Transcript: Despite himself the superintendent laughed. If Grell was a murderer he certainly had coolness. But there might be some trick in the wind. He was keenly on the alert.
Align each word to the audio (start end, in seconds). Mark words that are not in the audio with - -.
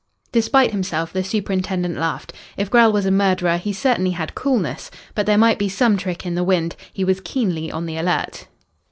Despite 0.31 0.71
himself 0.71 1.13
the 1.13 1.23
superintendent 1.23 1.95
laughed. 1.95 2.33
If 2.57 2.71
Grell 2.71 2.91
was 2.91 3.05
a 3.05 3.11
murderer 3.11 3.57
he 3.57 3.71
certainly 3.71 4.09
had 4.13 4.33
coolness. 4.33 4.89
But 5.13 5.27
there 5.27 5.37
might 5.37 5.59
be 5.59 5.69
some 5.69 5.95
trick 5.95 6.25
in 6.25 6.33
the 6.33 6.43
wind. 6.43 6.75
He 6.91 7.03
was 7.03 7.21
keenly 7.21 7.71
on 7.71 7.85
the 7.85 7.97
alert. 7.97 8.47